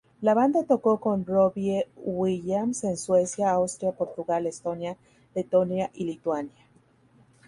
La 0.21 0.33
banda 0.33 0.63
tocó 0.63 0.99
con 0.99 1.27
Robbie 1.27 1.85
Williams 1.95 2.83
en 2.85 2.97
Suecia, 2.97 3.51
Austria, 3.51 3.91
Portugal, 3.91 4.47
Estonia, 4.47 4.97
Letonia 5.35 5.91
y 5.93 6.05
Lituania. 6.05 6.65